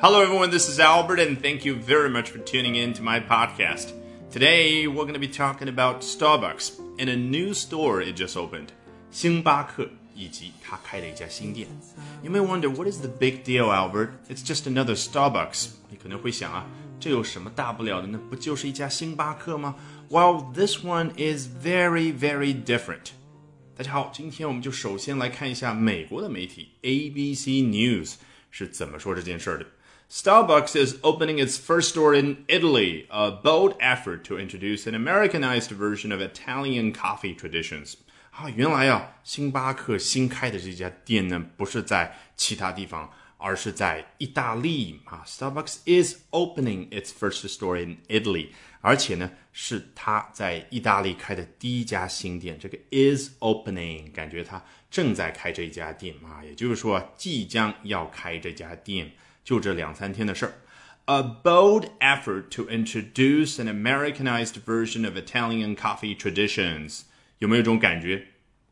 [0.00, 0.50] Hello, everyone.
[0.50, 3.92] This is Albert, and thank you very much for tuning in to my podcast.
[4.30, 8.68] Today, we're going to be talking about Starbucks and a new store it just opened.
[9.10, 11.66] 星巴克以及他开的一家新店。
[12.22, 14.10] You may wonder what is the big deal, Albert?
[14.28, 15.68] It's just another Starbucks.
[15.88, 16.66] 你可能会想啊，
[17.00, 18.20] 这有什么大不了的呢？
[18.28, 19.76] 不就是一家星巴克吗？
[20.10, 23.10] Well, this one is very, very different.
[23.76, 28.14] 大家好，今天我们就首先来看一下美国的媒体 ABC News
[28.50, 29.66] 是怎么说这件事儿的。
[30.10, 35.72] Starbucks is opening its first store in Italy, a bold effort to introduce an Americanized
[35.72, 37.94] version of Italian coffee traditions.
[38.30, 45.24] 啊，原来啊，星巴克新开的这家店呢，不是在其他地方，而是在意大利啊。
[45.26, 48.50] Starbucks is opening its first store in Italy，
[48.82, 52.56] 而且呢，是它在意大利开的第一家新店。
[52.60, 59.10] 这个 is opening，感觉它正在开这一家店啊，也就是说，即将要开这家店。
[59.43, 60.53] 就这两三天的事儿。
[61.05, 67.01] A bold effort to introduce an Americanized version of Italian coffee traditions，
[67.39, 68.27] 有没有一种感觉？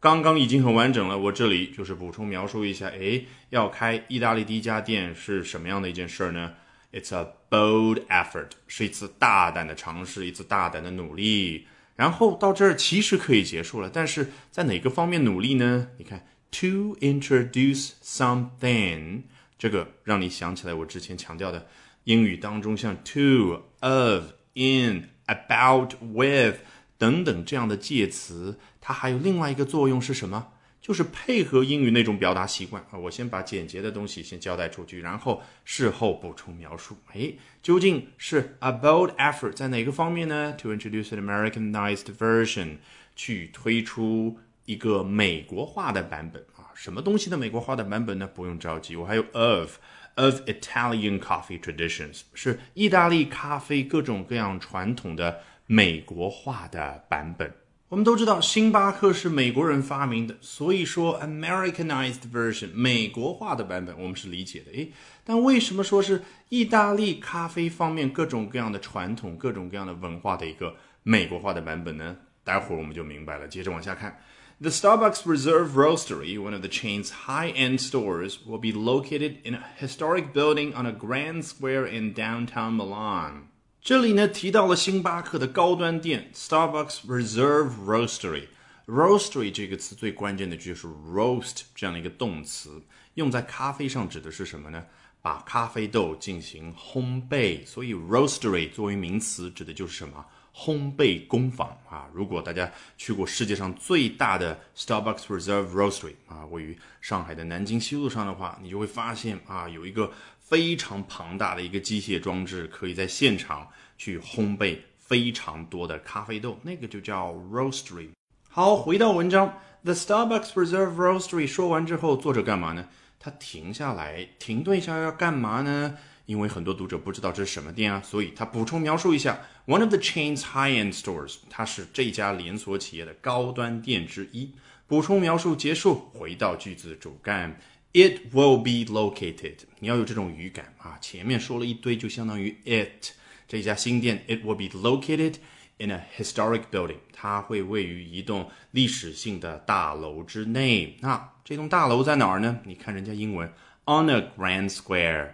[0.00, 2.88] 刚刚已经很完整了，我这里就是补充描述一下。
[2.88, 6.54] 哎，要开意大利第一家店是什么样的一件事儿呢
[6.92, 11.66] ？It's a bold effort，是一次大胆的尝试，一次大胆的努力。
[11.96, 15.88] 然后到这儿其实可以结束了，但是在哪个方面努力呢？
[15.98, 19.22] 你看，to introduce something。
[19.64, 21.66] 这个让你想起来我之前强调的
[22.04, 26.56] 英语当中像 to、of、in、about、with
[26.98, 30.48] 等等这样的介词，它还有另外一个作用是什么？
[30.82, 32.98] 就是配合英语那种表达习惯啊。
[32.98, 36.98] 我先把简洁的东西先交代出去，然后事后补充描述。
[37.14, 42.76] 哎，究竟是 a bold effort 在哪个方面呢？To introduce an Americanized version，
[43.16, 46.44] 去推出一个美国化的版本。
[46.74, 48.26] 什么东西的美国化的版本呢？
[48.26, 49.78] 不用着急，我还有 of
[50.16, 57.52] of Italian coffee traditions，是意大利咖啡各种各样传统的美国化的版本。
[57.88, 64.72] 我们都知道星巴克是美国人发明的，所以说 Americanized version 美国化的版本我们是理解的。
[64.72, 64.90] 诶，
[65.22, 70.74] 但为什么说是意大利咖啡方面各种各样的传统、各种各样的文化的一个
[71.04, 72.16] 美国化的版本呢？
[72.42, 73.46] 待会儿我们就明白了。
[73.46, 74.18] 接着往下看。
[74.61, 79.63] The Starbucks Reserve Roastery, one of the chain's high end stores, will be located in a
[79.77, 83.47] historic building on a grand square in downtown Milan.
[83.81, 92.81] 这里呢提到了星巴克的高端店 Starbucks Reserve Roastery。Roastery 这个词最关键的就是 roast 这样的一个动词，
[93.13, 94.83] 用在咖啡上指的是什么呢？
[95.21, 100.25] 把咖啡豆进行烘焙，所以 roastery 作为名词指的就是什么？
[100.56, 118.10] 烘焙工坊啊，如果大家去过世界上最大的 Starbucks Reserve Roastery 啊，位于上海的南京西路上的话，你就会发现啊，有一个非常庞大的一个机械装置，可以在现场去烘焙非常多的咖啡豆，那个就叫 Roastery。
[118.48, 122.88] 好，回到文章，The Starbucks Reserve Roastery 说完之后，作者干嘛呢？
[123.18, 125.96] 他停下来，停顿一下要干嘛呢？
[126.26, 134.52] 因为很多读者不知道这是什么店啊，所以他补充描述一下：One of the chain's high-end stores，它是这家连锁企业的高端店之一。
[134.86, 137.58] 补充描述结束，回到句子主干
[137.92, 139.56] ，It will be located。
[139.80, 143.12] 你要有这种语感啊，前面说了一堆，就相当于 it
[143.46, 145.36] 这家新店，It will be located
[145.78, 146.98] in a historic building。
[147.12, 150.96] 它会位于一栋历史性的大楼之内。
[151.00, 152.60] 那这栋大楼在哪儿呢？
[152.64, 153.46] 你看人家英文
[153.84, 155.32] ，on a grand square。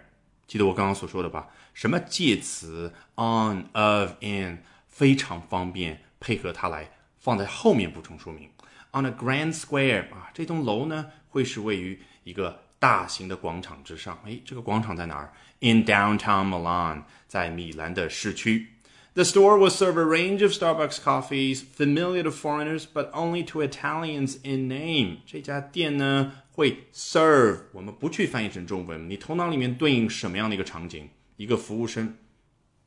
[0.51, 1.47] 记得我刚刚所说的吧？
[1.73, 6.91] 什么介词 on of in 非常方便，配合它来
[7.21, 8.49] 放在后面补充说明。
[8.91, 14.21] On a grand square 啊，这栋楼呢会是位于一个大型的广场之上。
[14.25, 15.31] 哎，这个广场在哪儿
[15.61, 18.73] ？In downtown Milan，在米兰的市区。
[19.13, 24.37] The store will serve a range of Starbucks coffees familiar to foreigners, but only to Italians
[24.43, 25.17] in name.
[25.25, 26.31] 这家店呢？
[26.53, 31.09] 会 serve，我们不去翻译成中文，你头脑里面对应什么样的一个场景？
[31.35, 32.17] 一个服务生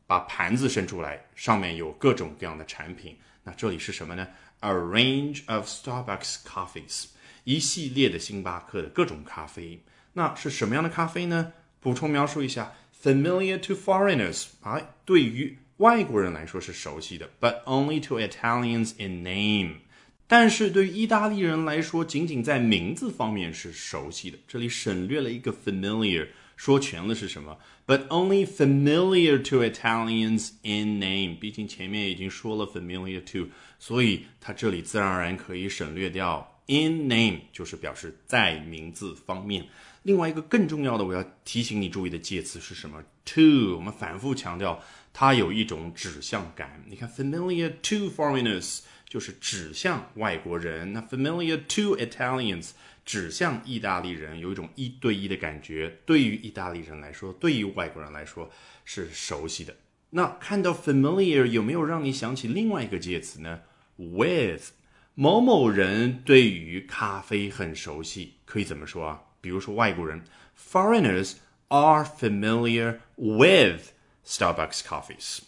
[0.07, 3.19] 把盘子伸出来，上面有各种各样的产品。
[3.43, 4.29] 那这里是什么呢
[4.61, 7.09] ？A range of Starbucks coffees，
[7.45, 9.83] 一系列的星巴克的各种咖啡。
[10.15, 11.53] 那是什么样的咖啡呢？
[11.81, 12.73] 补充描述一下
[13.03, 19.81] ，familiar to foreigners，啊，对于外国人来说是熟悉的，but only to Italians in name。
[20.27, 24.39] 但是对于意大利人来说，仅仅在名字方面是熟悉的。
[24.49, 31.39] 这里省略了一个 familiar，说全了是什么？But only familiar to Italians in name。
[31.39, 39.67] 毕竟前面已经说了 familiar to，所以它这里自然而然可以省略掉 in name，就是表示在名字方面。
[40.05, 44.83] 另外一个更重要的，我要提醒你注意的介词是什么？to，我们反复强调，
[45.15, 46.83] 它有一种指向感。
[46.87, 52.71] 你看，familiar to foreigners 就是指向外国人，那 familiar to Italians
[53.05, 55.99] 指向意大利人，有一种一对一的感觉。
[56.05, 58.51] 对于意大利人来说，对于外国人来说
[58.85, 59.77] 是熟悉的。
[60.11, 63.61] 那看到 familiar 有没有让你想起另外一个介词呢
[63.97, 64.71] ？with
[65.15, 69.23] 某某人对于咖啡很熟悉，可以怎么说啊？
[69.41, 70.25] 比如说外国人
[70.59, 71.35] ，foreigners
[71.69, 73.93] are familiar with
[74.27, 75.41] Starbucks coffees,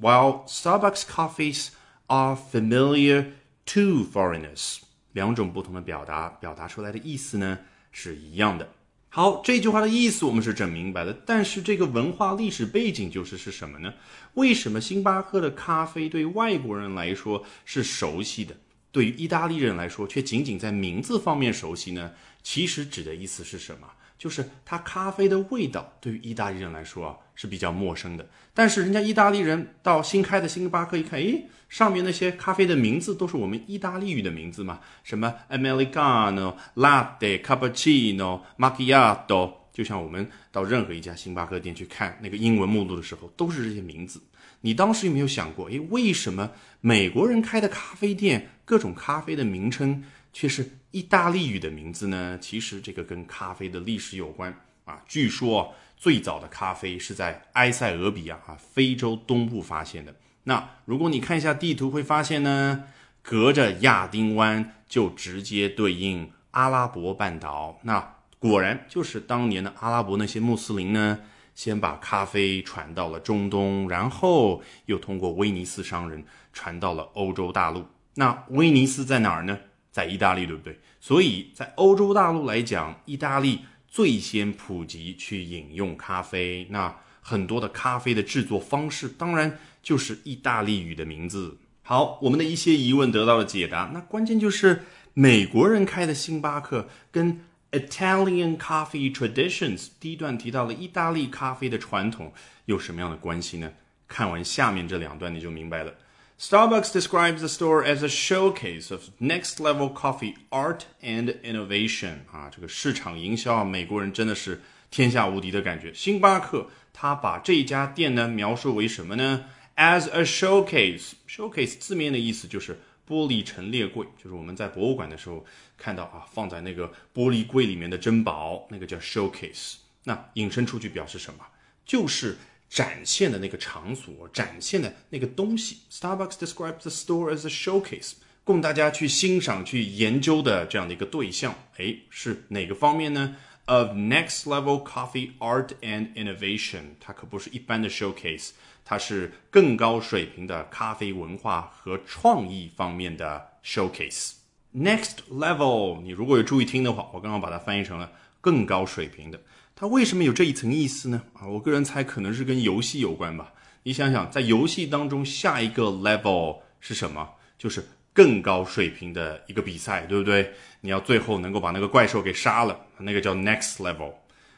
[0.00, 1.68] while Starbucks coffees
[2.06, 3.32] are familiar
[3.66, 4.78] to foreigners。
[5.12, 7.58] 两种不同的表达，表达出来的意思呢
[7.90, 8.68] 是一样的。
[9.08, 13.94] 好，这句话的意思我们是整明白了，但是这个文化历史背景就是是什么呢？
[14.34, 18.54] 为什么星巴克的咖啡对外国人来说是熟悉的，
[18.92, 22.12] 对于意大利人来说却仅仅在名字方面熟悉呢？
[22.42, 23.88] 其实指的意思是什么？
[24.18, 28.28] 就是它咖啡的味道对于意大利人来说啊是比较陌生的。
[28.52, 44.20] 但是人家意大利人到新开的星巴克一看，诶，上面那些咖啡的名字都是我们意大利语的名字嘛，什么 Americano、Latte、Cappuccino、Macchiato，就像我们到任何一家星巴克店去看那个英文目录的时候，都是这些名字。
[44.62, 46.50] 你当时有没有想过，诶，为什么
[46.80, 50.02] 美国人开的咖啡店各种咖啡的名称？
[50.32, 52.38] 却是意大利语的名字呢？
[52.40, 54.54] 其实这个跟咖啡的历史有关
[54.84, 55.02] 啊。
[55.06, 60.14] 据说最早的咖啡是在埃塞俄比亚啊，非洲东部发现的。
[60.44, 62.84] 那如果你看一下地图，会发现呢，
[63.22, 67.78] 隔着亚丁湾就直接对应阿拉伯半岛。
[67.82, 71.18] 那果然就是当年的阿拉伯那些穆斯林呢，
[71.54, 77.84] 先把咖啡传到了中东，然后又通过威尼斯商人传到了欧洲大陆。
[78.14, 79.58] 那威尼斯在哪儿呢？
[79.90, 80.78] 在意大利，对不对？
[81.00, 86.66] 所以在欧洲大陆来讲，意大利最先普及去饮用咖啡。
[86.70, 91.58] 那很多的咖啡的制作方式，当然就是意大利语的名字。
[91.82, 93.90] 好，我们的一些疑问得到了解答。
[93.94, 97.40] 那关键就是美国人开的星巴克跟
[97.72, 102.32] Italian Coffee Traditions 第一段提到了意大利咖啡的传统
[102.66, 103.72] 有什么样的关系呢？
[104.06, 105.92] 看完下面这两段，你就明白了。
[106.40, 115.92] Starbucks describes the store as a showcase of next level coffee art and innovation 啊，这个市场营销啊，美国人真的是天下无敌的感觉。
[115.92, 125.44] 星巴克他把这家店呢描述为什么呢？As a showcase，showcase 字面的意思就是玻璃陈列柜，就是我们在博物馆的时候
[125.76, 129.74] 看到啊，放在那个玻璃柜里面的珍宝，那个叫 showcase。
[130.04, 131.44] 那引申出去表示什么？
[131.84, 132.38] 就是
[132.68, 135.78] 展现的那个场所，展现的那个东西。
[135.90, 138.12] Starbucks describes the store as a showcase，
[138.44, 141.54] 供大家去欣赏、去研究的这样的一个对象。
[141.76, 143.36] 哎，是哪个方面呢
[143.66, 148.50] ？Of next level coffee art and innovation，它可不是一般的 showcase，
[148.84, 154.32] 它是更高水平的咖啡文化和创意方面的 showcase。
[154.74, 158.10] Next level，你如果有注意听的话，我刚刚把它翻译成了
[158.40, 159.40] 更高水平的。
[159.77, 161.23] 它为什么有这一层意思呢？
[161.33, 163.53] 啊，我个人猜可能是跟游戏有关吧。
[163.83, 167.27] 你想想，在游戏当中，下一个 level 是什么？
[167.57, 170.53] 就是更高水平的一个比赛，对不对？
[170.81, 174.13] 你要最后能够把那个怪兽给杀了，那个叫 next level。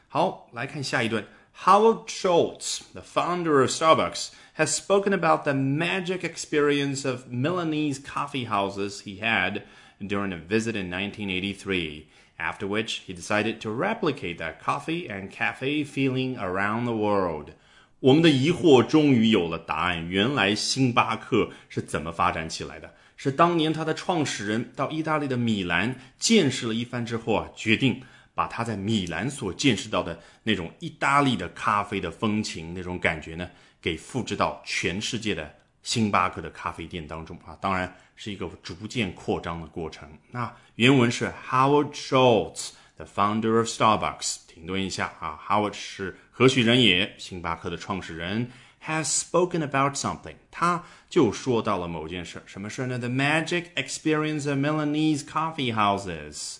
[0.08, 1.24] 好，来看下一段。
[1.64, 9.00] Howard Schultz, the founder of Starbucks, has spoken about the magic experience of Milanese coffee houses
[9.00, 9.62] he had
[9.98, 12.08] during a visit in 1983
[12.41, 17.51] After which he decided to replicate that coffee and cafe feeling around the world.
[17.99, 20.07] 我们的疑惑终于有了答案。
[20.09, 22.91] 原来星巴克是怎么发展起来的？
[23.15, 28.01] 是当年他的创始人到意大利的米兰见识了一番之后啊，决定
[28.33, 33.47] 把他在米兰所见识到的那种意大利的咖啡的风情、那种感觉呢，
[33.79, 37.57] 给复制到全世界的星巴克的咖啡店当中啊。
[37.61, 37.95] 当然。
[38.23, 40.07] 是一个逐渐扩张的过程。
[40.29, 44.41] 那原文是 Howard Schultz，the founder of Starbucks。
[44.47, 47.15] 停顿一下啊，Howard 是何许人也？
[47.17, 48.51] 星巴克的创始人。
[48.85, 52.43] Has spoken about something，他就说到了某件事。
[52.45, 56.57] 什么事呢？The magic experience of Milanese coffee houses，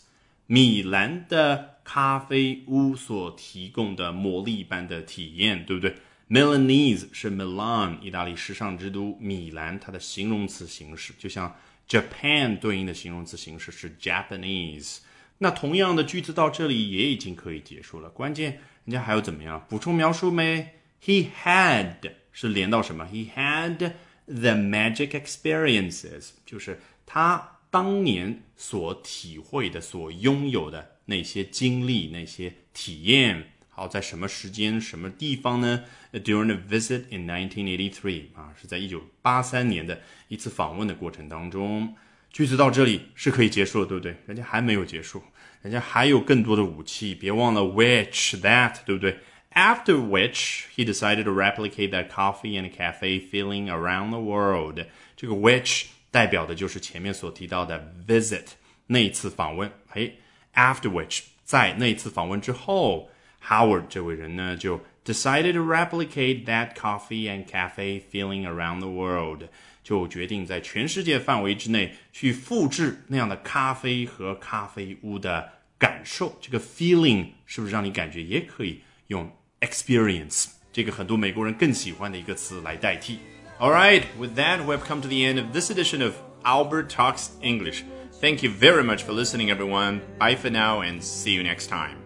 [0.48, 5.98] 米兰的咖啡屋所提供的魔力般的体验，对不对
[6.32, 11.54] ？Milanese 是 Milan，意大利时尚之都米兰，它的形容词形式就像
[11.90, 15.00] Japan 对应的形容词形式是 Japanese。
[15.40, 18.10] 那同样的句子到这里也已经可以结束了。
[18.10, 20.70] 关键人家还要怎么样补充描述没
[21.04, 21.98] ？He had
[22.32, 23.78] 是连到什么？He had
[24.26, 33.52] the magic experiences，就是他当年所体会的、所拥有的那些经历、那些体验。
[33.82, 35.84] 好，在什么时间、什么地方呢
[36.14, 41.96] ？During a visit in 1983啊，是在一九八三年的一次访问的过程当中。
[42.30, 44.16] 句子到这里是可以结束了，对不对？
[44.28, 45.24] 人家还没有结束，
[45.64, 47.16] 人家还有更多的武器。
[47.16, 49.18] 别忘了 which that，对不对
[49.52, 54.80] ？After which he decided to replicate that coffee and cafe feeling around the world。
[55.18, 58.46] 这个 which 代表的就是前面所提到的 visit
[58.86, 59.72] 那一次访问。
[59.88, 60.20] 嘿
[60.54, 63.10] ，after which 在那一次访问之后。
[63.47, 69.45] Howard 这位人呢，就 decided to replicate that coffee and cafe feeling around the world，
[69.85, 76.37] 就决定在全世界范围之内去复制那样的咖啡和咖啡屋的感受。
[76.41, 83.19] 这个 feeling 是不是让你感觉也可以用 experience 这个很多美国人更喜欢的一个词来代替？
[83.59, 87.85] All right, with that, we've come to the end of this edition of Albert Talks English.
[88.21, 90.01] Thank you very much for listening, everyone.
[90.19, 92.00] Bye for now, and see you next time.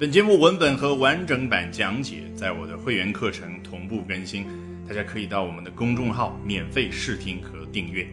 [0.00, 4.46] 本节目文本和完整版讲解在我的会员课程同步更新，
[4.88, 8.06] 大家可以到我们的公众号免费试听和订阅。